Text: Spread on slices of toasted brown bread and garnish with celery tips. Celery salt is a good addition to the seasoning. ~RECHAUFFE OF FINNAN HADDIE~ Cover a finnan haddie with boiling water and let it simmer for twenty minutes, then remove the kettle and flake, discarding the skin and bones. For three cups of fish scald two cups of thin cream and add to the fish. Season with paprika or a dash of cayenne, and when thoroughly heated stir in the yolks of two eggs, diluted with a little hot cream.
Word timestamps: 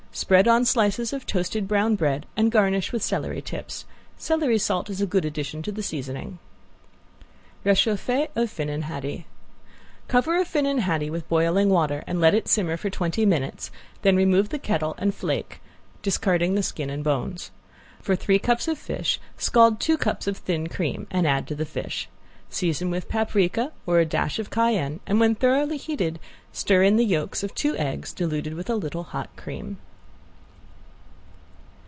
Spread 0.13 0.45
on 0.45 0.65
slices 0.65 1.13
of 1.13 1.25
toasted 1.25 1.69
brown 1.69 1.95
bread 1.95 2.25
and 2.35 2.51
garnish 2.51 2.91
with 2.91 3.01
celery 3.01 3.41
tips. 3.41 3.85
Celery 4.17 4.57
salt 4.57 4.89
is 4.89 4.99
a 4.99 5.05
good 5.05 5.23
addition 5.23 5.61
to 5.61 5.71
the 5.71 5.81
seasoning. 5.81 6.37
~RECHAUFFE 7.63 8.27
OF 8.35 8.49
FINNAN 8.49 8.81
HADDIE~ 8.83 9.25
Cover 10.09 10.37
a 10.37 10.43
finnan 10.43 10.79
haddie 10.79 11.09
with 11.09 11.29
boiling 11.29 11.69
water 11.69 12.03
and 12.07 12.19
let 12.19 12.35
it 12.35 12.49
simmer 12.49 12.75
for 12.75 12.89
twenty 12.89 13.25
minutes, 13.25 13.71
then 14.01 14.17
remove 14.17 14.49
the 14.49 14.59
kettle 14.59 14.95
and 14.97 15.15
flake, 15.15 15.61
discarding 16.01 16.55
the 16.55 16.61
skin 16.61 16.89
and 16.89 17.05
bones. 17.05 17.49
For 18.01 18.17
three 18.17 18.37
cups 18.37 18.67
of 18.67 18.77
fish 18.77 19.17
scald 19.37 19.79
two 19.79 19.97
cups 19.97 20.27
of 20.27 20.35
thin 20.37 20.67
cream 20.67 21.07
and 21.09 21.25
add 21.25 21.47
to 21.47 21.55
the 21.55 21.65
fish. 21.65 22.09
Season 22.49 22.91
with 22.91 23.07
paprika 23.07 23.71
or 23.85 23.99
a 23.99 24.05
dash 24.05 24.39
of 24.39 24.49
cayenne, 24.49 24.99
and 25.07 25.21
when 25.21 25.35
thoroughly 25.35 25.77
heated 25.77 26.19
stir 26.51 26.83
in 26.83 26.97
the 26.97 27.05
yolks 27.05 27.43
of 27.43 27.55
two 27.55 27.77
eggs, 27.77 28.11
diluted 28.11 28.55
with 28.55 28.69
a 28.69 28.75
little 28.75 29.03
hot 29.03 29.33
cream. 29.37 29.77